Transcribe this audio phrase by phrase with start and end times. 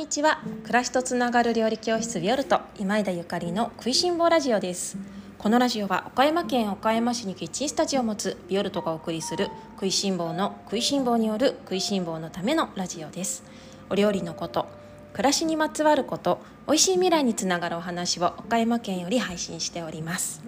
[0.00, 0.40] にちは。
[0.62, 4.96] 暮らしとつながる料理教室ビオルト今井田ゆかりの食いしん坊ラジオです。
[5.36, 13.44] このラジオは岡山県岡山市にキッチンスタジオを持つビオルトがお送りする食いしん坊の食いしん坊による食いしん坊のためのラジオです。
[13.90, 14.68] お料理のこと
[15.12, 20.40] 暮らしにまつわること美味しい未来につながるお話を岡山県より配信しております。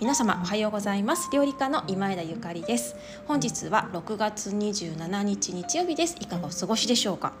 [0.00, 1.28] 皆様おはようございます。
[1.30, 2.96] 料理家の今枝ゆかりです。
[3.26, 6.16] 本日は6月27日日曜日です。
[6.20, 7.34] いかがお過ごしでしょうか？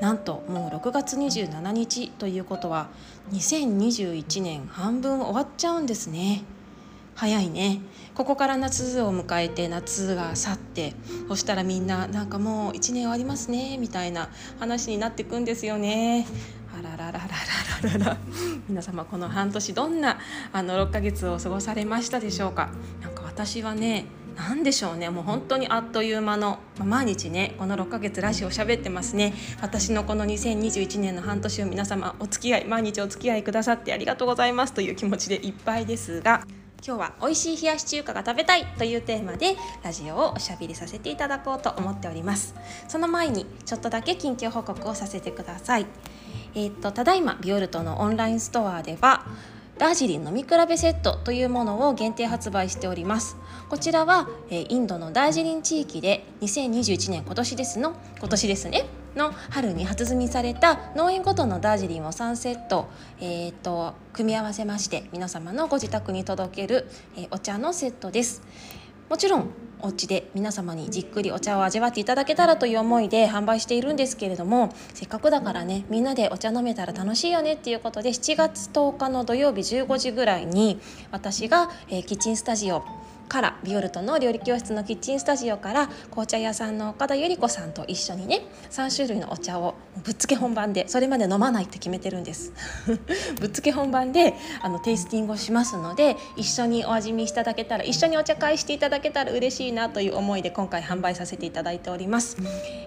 [0.00, 2.88] なんともう6月27日ということは
[3.32, 6.44] 2021年半分終わっちゃうんですね。
[7.14, 7.80] 早いね。
[8.14, 10.94] ここから夏を迎えて夏が去って
[11.28, 16.26] そしたらみんななんかもう1年終わりますねみたいな話になってくんですよね。
[16.74, 17.28] あらららら
[17.90, 18.16] ららら
[18.68, 20.18] 皆様この半年どんな
[20.52, 22.70] あの6ヶ月を過ごされましたでしょうか。
[23.02, 25.10] なか私はね何でしょうね。
[25.10, 29.34] もう本当にあっという間の、まあ、毎日ねこの6ヶ月ラジオ喋ってますね。
[29.60, 34.72] 私のこの2021年の半年を皆様お付き合い毎日お付き合いくださってありがとうございます。
[34.72, 36.44] という気持ちでいっぱいですが
[36.84, 42.56] 今日は美味しい冷やし中華が食べたいというテーマでラジオをおしゃべりさせていただこうと思っております。
[42.88, 45.86] その前にちょっとだけ近況報告をさせてください。
[46.54, 49.24] えー、っとただいまビオルトのオンラインストアでは
[49.78, 53.36] ダージリン飲み比べセットというものを限定発売しております。
[53.68, 58.84] こちらは、インドのダージリン地域で2021年今年ですの今年ですね
[59.16, 62.88] の春に初摘みされた農園ごとのダージリンを3セット、
[63.20, 68.42] えーと、組み合わせまして皆様のご自宅に届ける、え、お茶のセットです。
[69.08, 69.50] もちろん
[69.82, 80.80] お家で皆様にじっくりお茶を味わっていただけたらという思いで販売しているんですけれどもせっかくだからねみんなでお茶飲めたら楽しいよねっていうことで7月10日の土曜日15時ぐらいに
[81.10, 82.84] 私が、えー、キッチンスタジオ
[83.28, 92.52] からビオルトの料理教室のキッチンスタジオから紅茶屋さんの岡田由里子さんと一緒にね3種類のお茶をぶっつけ本番でそれまで飲まないって決めてるんです
[93.40, 102.36] ぶっつけ本番であのテイスティングをしますので一緒にお味見していただけたら一緒にお茶会していただけたら嬉しいなという思いで今回販売させていただいております。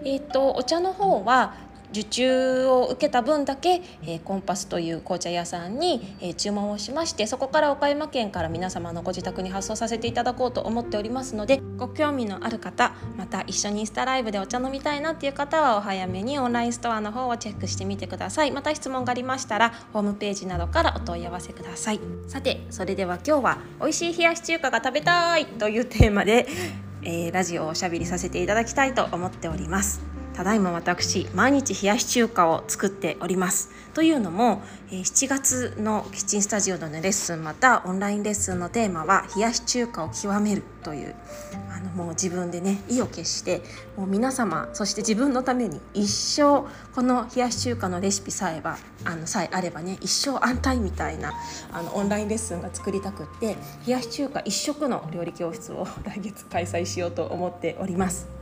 [0.04, 1.54] えーとお茶の方は
[1.96, 18.52] 受注を受けた分だけ、えー、コンパスという紅茶屋さんに、えー、注文をしましてそこから岡山県から皆様のご自宅に発送させていただこうと思っておりますのでご興味のある方また一緒にインスタライブでお茶飲みたいなっていう方はお早めにオンラインストアの方をチェックしてみてください。
[18.52, 22.00] また質問がありましたらホームページなどからお問い合わせください。
[22.28, 26.48] さてそれでは今日は美味しい冷やし中華が食べたいというテーマで、
[27.04, 30.15] えー、ラジオをおしゃべりさせていただきたいと思っております。
[30.36, 41.16] ただいま私毎日冷やし中華を作っておりますというのも7月のキッチンスタジオのレッスンまたオンラインレッスンのテーマは冷やし中華を極めるという
[41.74, 43.62] あのもう自分でね意を決して
[43.96, 51.32] もう皆様そして自分のために一生この冷やし中華のレシピさえばあのさえあればね一生安泰みたいな
[51.72, 53.56] あのオンラインレッスンが作りたくって
[53.88, 58.35] 冷やし中華一食の料理教室を 来月開催しようと思っております。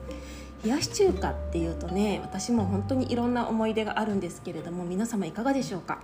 [0.63, 5.99] 冷やし中華っていうとね私も本当にいろんな思い出があるんですけれども皆様いかがでしょうか？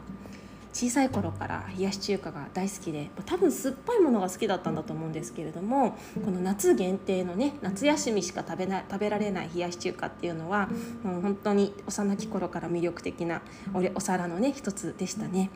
[0.72, 10.70] 小さい頃から冷やし中華が大好きで多分酸っぱいものが好きだったんだと思うんですけれどもこの夏限定のね夏休みしか食べな食べられない冷やし中華っていうのは
[11.04, 13.42] もう本当に幼き頃から魅力的な
[13.74, 15.50] おお皿のね一つでしたね。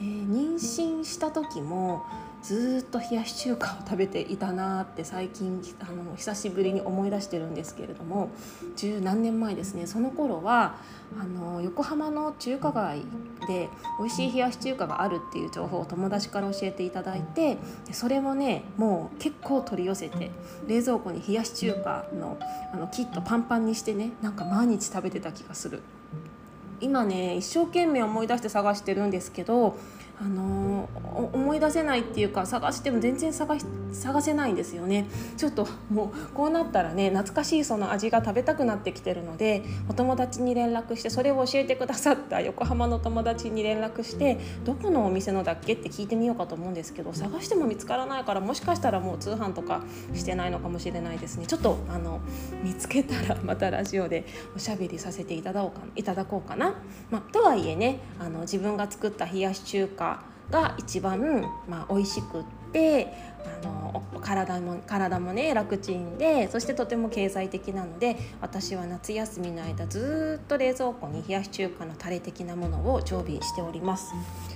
[0.00, 2.02] で妊娠した時も
[2.44, 8.28] ずっと冷やし中華を食べていたなって最近あの久しぶりに思い出してるんですけれども
[8.76, 10.74] 十何年前ですねその頃は
[11.18, 13.00] あの横浜の中華街
[13.48, 17.56] で美味しい冷やし中華があるっていう情報を友達から教えていただいて
[17.92, 20.30] それもねもう結構取り寄せて
[20.66, 22.36] 冷蔵庫に冷やし中華の
[22.74, 25.80] あのキットパンパンにしてねなんか毎日食べてた気がする。
[26.80, 29.78] 今ね一生懸命思い出して探してるんですけど
[30.20, 30.88] あの
[31.32, 35.06] 思い出せないっていうか探しても全然探し探せないんですよね。
[35.36, 49.82] ちょっともうこうなったらね懐かしいその味が食べたくなってきてるのでお友達に連絡してそれを教えてくださった横浜の友達に連絡してどこのお店のだっけって聞いてみようかと思うんですけど探しても見つからないからもしかしたらもう通販とか
[50.12, 51.46] してないのかもしれないですね。
[51.46, 52.20] ちょっとあの
[52.62, 56.74] 見つけたらまたラジオでおしゃべりさせていただこうかいただこうかな、
[57.10, 60.03] まあ、とはいえねあの自分が作った冷やし中華
[60.50, 63.12] が一番、まあ、美味しくって
[63.62, 74.12] あの体も体もね楽ちんでそしてとても経済的なので私は夏休みの間ずっと冷蔵庫に冷やし中華のタレ的なものを常備しております。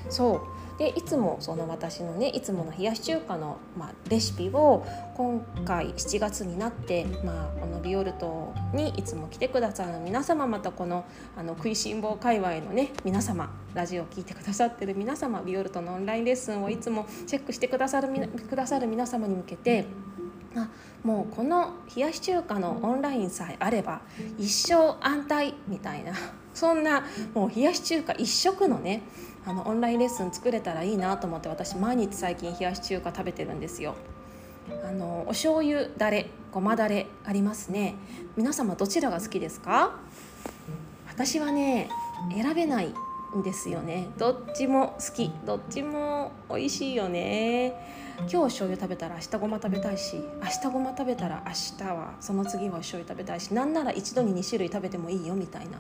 [0.09, 4.87] そうでいつもその私のねいつもの冷やし中華の、まあ、レシピを
[5.17, 11.05] 今回7月になって、まあ、このビオルトにいつも来てくださる皆様またこの
[11.37, 19.87] あの食いしん坊界隈のね皆様ラジオを聴いてくださってる皆様ビオルトのオンラインレッスンをいつもチェックしてくださるくださる皆様に向けて
[20.55, 20.69] あ
[21.03, 24.01] もうこの冷やし中華のオンラインさえあれば
[24.39, 26.13] 一生安泰みたいな
[26.55, 27.05] そんな
[27.35, 29.03] もう冷やし中華一食のね
[29.47, 33.95] あのオンラインレッスン作れたらいいなと思って私毎日最近冷やし中華食べてるんですよ。
[34.87, 37.95] あのお醤油だれごまだれありますね
[38.37, 39.97] 皆様どちらが好きですか？
[41.09, 41.89] 私はね
[42.35, 42.93] 選べない
[43.37, 44.09] んですよね。
[44.17, 45.31] どっちも好き。
[45.45, 47.75] どっちも美味しいよね。
[48.21, 55.79] 今日醤油食べたら明日ごま食べたいし明日ごま食べたら明日はその次は醤油食べたいしなんなら一度に2種類食べてもいいよみたいな。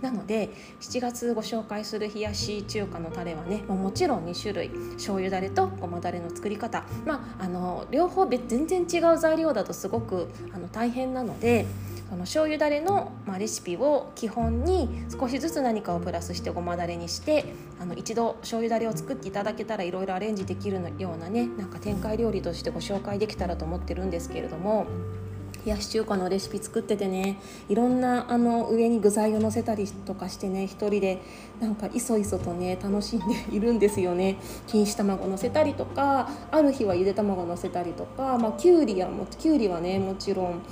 [0.00, 0.50] なので
[0.80, 4.70] 7月ご紹介する冷やし中華のタレはねももちろん2種類。
[4.94, 6.84] 醤油だれとごまだれの作り方。
[7.04, 11.66] まああの両方全然違う材料だとすごくあの大変なので
[12.10, 17.44] その醤油だれの、まあ、レシピを基本に少しずつ何かをプラスしてごまだれにして
[17.80, 24.86] あの一度醤油だれを作っていただけたらいろいろアレンジできるようなねなんか展開料理としてご紹介できたらと思ってるんですけれども。
[25.64, 31.20] 冷やし中華のレシピ作っててねいろんなあの上に具材をのせたりとかしてね一人で
[31.60, 40.62] なんかいそいそとね楽しんでいるんですよね錦糸卵のせたりとかある日はゆで卵のせたりとか、まあ、きゅうりやもきゅうりはねもちろん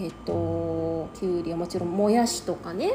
[0.00, 2.94] えっ、ときゅうりはもちろんもやしとかね。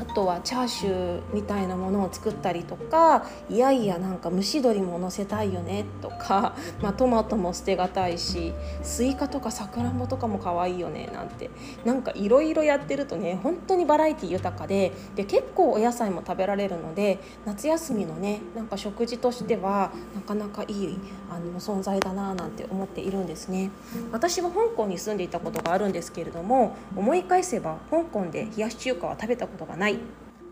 [0.00, 11.50] あとはチャーシューみたいなものを作ったりとかいやいやなんか蒸し鶏ものせたいよねとか、 まあ、トマトも捨てがたいしスイカとかさくらんぼとかも可愛いよねなんて
[11.84, 20.98] なんかいろいろやってるとね本当にバラエティ豊かでで結構お野菜も食べられるので夏休みのねなんか食事としてはなかなかいい
[21.30, 23.70] あの存在だななんて思っているんですね。
[24.12, 29.98] 私は香港に住んでいたことがあるんですけれども思い返せば香港で冷やし中華は食べたことがない。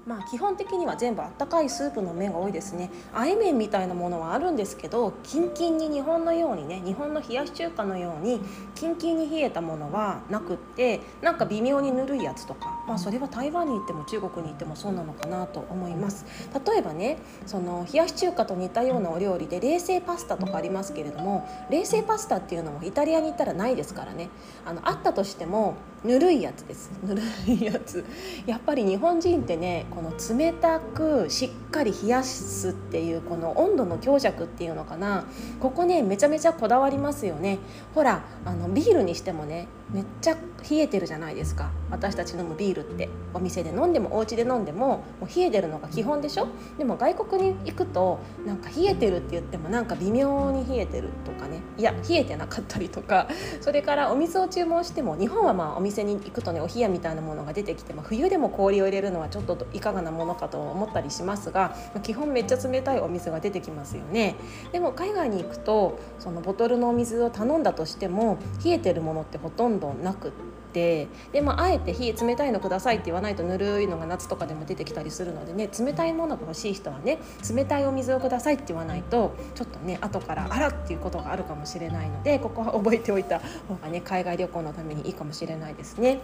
[0.08, 2.90] まあ、基本的には全部あったかいスープの麺が多いですね。
[3.12, 8.40] あえ麺みたいなものはあるんですけどキンキンに日本のようにね日本の冷やし中華のように
[8.74, 16.24] キンキンに冷えたものはなくってなんか微妙にぬるいやつとか、まあ、それは台湾に行っても中国に行ってもそうなのかなと思います。
[16.66, 24.30] 例えばねその冷やし中華と似たようなお料理で冷製パスタとかありますけれども冷製パスタっていうのもイタリアに行ったらないですからね。
[24.64, 26.90] あのあったとしてもぬるいやつです。
[27.02, 28.06] ぬるいやつ。
[28.46, 35.24] やっぱり日本人ってねこの冷たくしっかり冷やすっていうこの温度の強弱っていうのかな。
[35.58, 37.58] ここねめちゃめちゃこだわりますよね。
[37.96, 40.36] ほらあのビールにしてもねめっちゃ
[40.70, 41.70] 冷えてるじゃないですか。
[41.90, 43.08] 私たち飲むビールって。
[43.34, 46.48] お店で飲んでもお家で飲んでももう冷えてるのが基本でしょ。
[46.78, 51.60] でも外国に行くとなんか冷えてるって言ってもなんか微妙に冷えてるとかね。
[51.76, 53.28] いや冷えてなかったりとか。
[53.60, 64.36] それからお水を注文しても日本はまあお店に行くとねお冷やみたいなものが出てきて、まあ、冬でも氷を入れるのはちょっといかがなものかと思ったりしますが基本めっちゃ冷たいお水が出てきますよね。
[64.72, 70.30] でも海外に行くとそのボトルのお水を頼んだとしても冷えてるものってほとんどなくっ
[70.72, 77.18] てで、まあ、あえて冷冷たいのくださいって言わないとぬるいのが夏とかでも出てきたりするのでね冷たいものが欲しい人はね
[77.54, 86.20] 冷たいお水をくださいって言わないとちょっとね後からあらっていうことがあるかもしれないのでここは覚えておいた方がね海外旅行のためにいいかもしれないですね。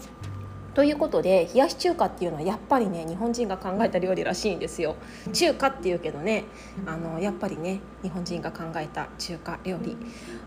[0.75, 4.97] ということで冷やし中華っていうのはやっぱりね日本人が考えた料理らしいんですよ。
[5.33, 6.45] 中華っていうけどね
[6.85, 9.97] あのやっぱりね日本人が考えた中華料理。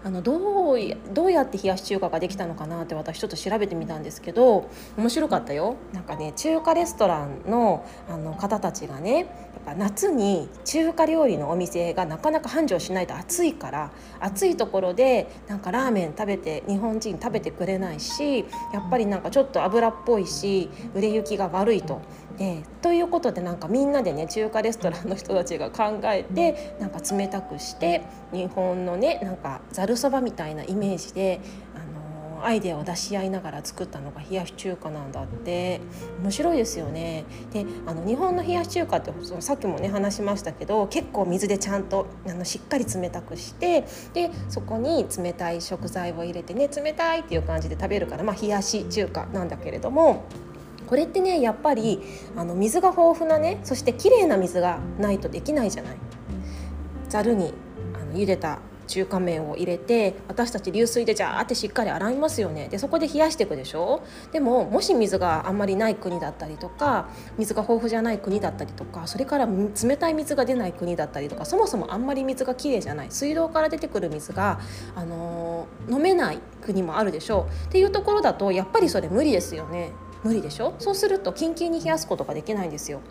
[0.04, 0.78] あのどう
[1.14, 5.76] どうやって冷やし中華ができたのかなって私ちょっと調べてみたんですけど面白かったよ。
[5.94, 22.02] なんかね中華レストランのあの方たちがね夏に中華料理のお店がなかなか繁盛しないと暑いから暑いところでなんかラーメン食べて日本人食べてくれないしやっぱりなんかちょっと油っぽいし売れ行きが悪いと。
[22.38, 31.42] でということでなんかみんなでね中華レストランの人たちが考えてなんか冷たくして日本のねなんかざるそばみたいなイメージで
[32.38, 35.82] のアイデアを出し合いながら作ったのが冷やし中華なんだって
[36.22, 37.26] 面白いですよね。
[37.52, 50.24] であの日本の冷やし中華ってそのさっきもね話しましたけど結構水でちゃんとあのしっかり冷たくしてでそこに冷たい食材を入れてね冷たいっていう感じで食べるから、まあ、冷やし中華なんだけれども。
[50.88, 52.02] これってねやっぱり
[52.38, 55.98] あの水が豊富なねそして綺麗な水がないとできないじゃない。
[57.10, 57.54] ざるに
[57.94, 62.68] あの茹でた中華麺を入れて私たち流水でジャーってしっかり洗いますよね。
[62.70, 64.02] でそこで冷やしていくでしょ？
[64.32, 73.08] でももし水があんまりない国だったりとか水が豊富じゃない国だったりとかそれから冷たい水が出ない国だったりとかそもそもあんまり水がきれいじゃない。
[73.12, 74.60] 水道から出てくる水が、
[74.96, 77.68] あのー、飲めない国もあるでしょう。
[77.68, 79.92] っていうところだとやっぱりそれ無理ですよね。
[80.24, 80.74] 無理でしょ？
[80.80, 83.02] そうするとキンキンに冷やすことができないんですよ。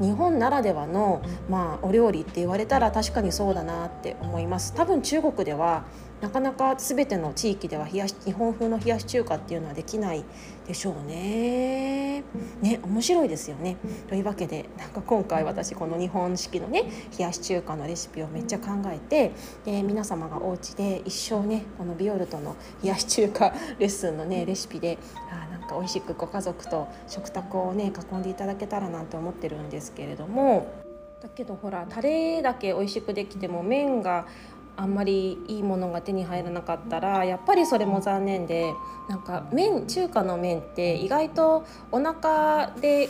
[0.00, 4.74] 日本ならではの、まあ、お料理って言われたら確かにそうだなって思います。
[4.74, 5.84] 多分中国では
[6.20, 10.24] なかなか全ての地域では冷やし日本風の冷やし中華っていうのはできない
[10.66, 12.22] でしょうね。
[12.60, 13.76] ね面白いですよね。
[14.08, 16.84] というわけでなんか今回私この日本式のね
[17.18, 19.32] 冷やし中華のレシピをめっちゃ考えて
[19.64, 24.98] で皆様がお家で一生ねこのビオルトの冷やし中華レッスンのねレシピで
[25.30, 30.70] あなんか美味しくご家族と食卓をね囲んでいただけたらなと思ってるんですけれども
[31.22, 34.26] だけどほらタレだけ美味しくできても麺が
[34.76, 38.72] あんまりいいものが手に入らなかったらやっぱりそれも残念で
[39.08, 43.08] なんか麺中華の麺って意外とお腹で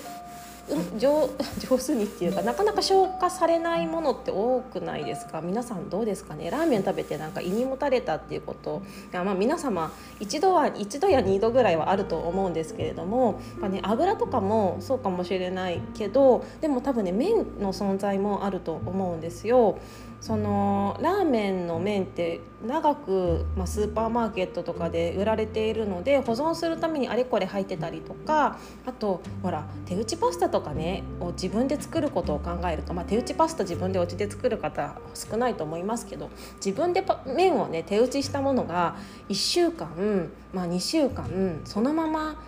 [0.99, 5.41] 上 上手にっていうかなかなか消化されないものって多くないですか？
[5.41, 6.49] 皆さんどうですかね？
[6.49, 8.81] ラーメン食べてなんか胃にもたれたっていうこと。
[9.13, 9.91] いやまあ皆様
[10.21, 19.77] 一度は一度や二度ぐらいはあると思うんですけれども、まあね、油とかもそうかもしれないけどでも多分ね麺の存在もあると思うんですよ。
[20.21, 36.29] そのラーメンの麺って長く、まあ、スーパーマーケットとかで売られているので保存するためにあれこれ入ってたりとかあとほら手打ちパスタとかねを自分で作ることを考えると、まあ、手打ちパスタ自分でお家で作る方少ないと思いますけど
[36.65, 38.97] 自分で麺をね手打ちしたものが
[39.31, 42.43] 1週間、まあ、2週間そのまま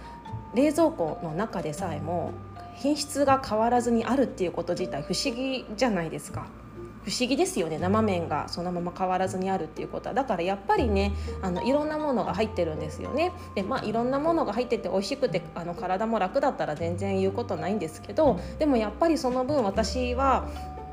[0.55, 2.33] 冷蔵庫の中でさえも
[2.75, 6.47] 品質が変わらずにあるっていうこと自体不思議じゃないですか。
[7.05, 7.79] 不思議ですよね。
[7.79, 10.15] 生麺がそのまま変わらずにあるっていうことは。
[10.15, 13.33] だからやっぱりねあのいろんなものが入ってるんですよね。
[13.55, 20.47] でまあいろんなものが入ってて美味しくてあの体も楽だったら全然言うことないんですけどでもやっぱりその分私は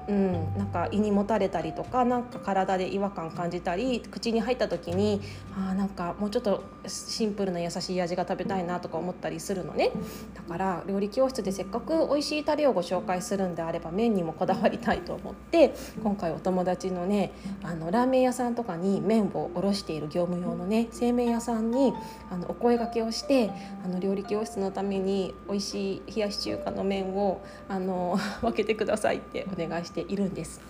[0.10, 5.22] うん、なんか胃にもたれたりとかなんか体で違和感感じたり口に入った時に
[5.56, 9.92] あなんかもうちょっとシンプルな優しい味が食べたいなとか思ったりするのね。
[10.34, 17.32] だから料理教室でせっかく美味しいタレをご紹介するんであれば麺にもこだわりたいと思って今回お友達のね
[17.64, 21.94] あのラーメン屋さんとかに麺を卸している業務用のね製麺屋さんに
[22.32, 23.52] あのお声がけをして
[23.86, 30.62] あの料理教室のために美味しい冷やし中華の麺をあの分けてくださいってお願いしてているんです。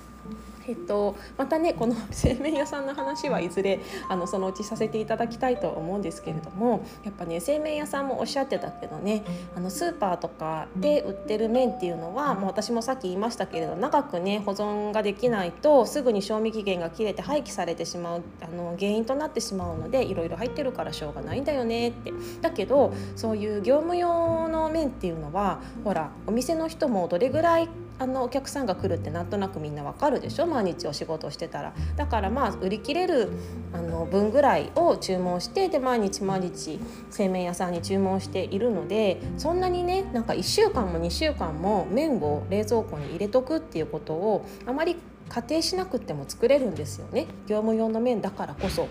[0.68, 9.24] えっと、またねこの 製麺屋さんの話はいずれあのそのうちさせていただきたいと思うんですけれどもやっぱね製麺屋さんもおっしゃってたけどね
[9.56, 27.70] あのスーパーとかで売ってる麺っていうのはもう私もさっき言いましたけれど長くね保存ができないとすぐに賞味期限が切れて廃棄されてしまうあの原因となってしまうのでいろいろ入ってるからしょうがないんだよねってだけどそういう業務用の麺っていうのはほらお店の人もどれぐらい
[28.00, 30.48] あのお客さんが来るってなんとなくみんなわかるでしょ？
[30.48, 31.74] 毎日お仕事をしてたら。
[31.98, 33.30] だからまあ売り切れる
[33.74, 36.80] あの分ぐらいを注文してで毎日毎日
[37.10, 44.96] 製麺屋さんに注文しているのでそんなにねなんか1週間も2週間も麺を冷蔵庫に入れとくっていうことをあまり
[45.30, 48.88] 仮定しなくても作れるんですよね業務用の麺だからこそ。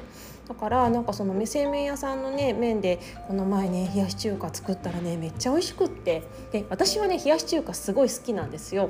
[0.48, 8.88] だからなんかその目製麺屋さんのね麺でこの前ね冷やし中華作ったらねめっちゃ美味しくってで私はね冷やし中華すごい好きなんですよ。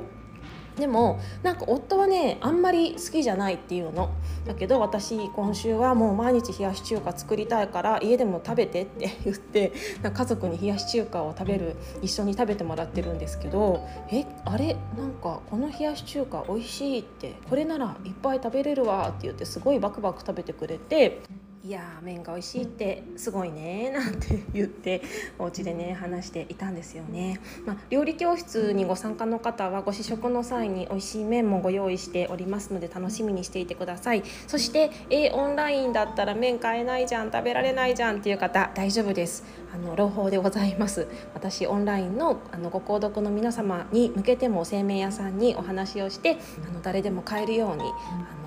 [0.79, 4.09] でもなんか夫はねあんまり好きじゃないっていうの。
[4.47, 14.75] だけど私今週はもう毎日冷やし中華作りたいから家でも食べてって言ってな家族に冷やし中華を食べる一緒に食べてもらってるんですけどえあれ？
[14.97, 21.21] なんかこの冷やし中華美味しいってこれならいっぱい食べれるわって言ってすごいバクバク食べてくれて
[21.61, 25.01] いや麺が美味しいってすごいねなんて言って
[25.37, 34.23] お家でね話していたんですよね、まあ、料理教室にご参加の方はご試食の際に美味しい麺もご用意しておりますので楽しみにしていてください。
[34.47, 39.43] そしてえオンラインだったら麺買えないじゃん食べられないじゃんっていう方大丈夫です。
[39.73, 41.07] あの朗報でございます。
[41.33, 47.85] 私オンラインのあのご購読の皆様に向けても製麺屋さんにお話をしてあの誰でも買えるようにあ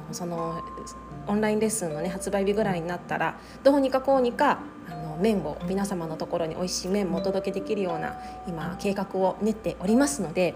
[0.08, 0.62] のその
[1.26, 10.54] オンラインレッスンのね発売日ぐらいになったらどうにかこうにかあの麺を皆様のところに美味しい麺もお届けできるような今計画を練っておりますので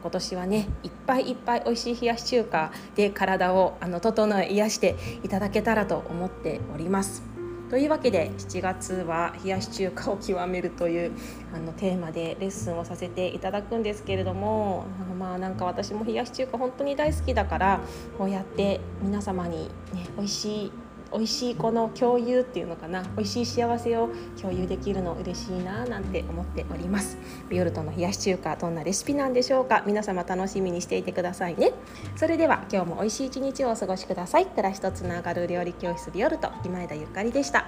[0.00, 7.35] 今年はねいっぱいいっぱい美味しい冷やし中華で体をあの整え癒していただけたらと思っております。
[7.68, 11.12] というわけで7月は冷やし中華を極めるという
[11.52, 17.80] あのテーマでレッスンをさせていただくんですけれどもあのまあなんか私も冷やし中華本当に大好きだから
[18.18, 20.72] こうやって皆様にね美味しい
[21.12, 23.02] 美味しいこの共有っていうのかな？
[23.16, 24.10] 美味しい幸せを
[24.40, 27.16] 共有できるの嬉しいななんて思っております。
[27.48, 29.82] ビオルトの冷やし中華どんなレシピなんでしょうか？
[29.86, 31.72] 皆様楽しみにしていてくださいね。
[32.16, 34.46] それでは今日も美味しい一日をお過ごしください。
[34.46, 37.66] 暮らしとつながる料理教室ビオルト今枝ゆかりでした。